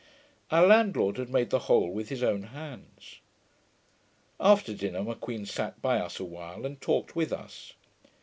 Our 0.49 0.65
landlord 0.65 1.17
had 1.17 1.29
made 1.29 1.51
the 1.51 1.59
whole 1.69 1.91
with 1.91 2.09
his 2.09 2.23
own 2.23 2.41
hands. 2.57 3.19
After 4.39 4.73
dinner, 4.73 5.03
M'Queen 5.03 5.45
sat 5.45 5.79
by 5.79 5.99
us 5.99 6.19
a 6.19 6.25
while, 6.25 6.65
and 6.65 6.81
talked 6.81 7.15
with 7.15 7.31
us. 7.31 7.73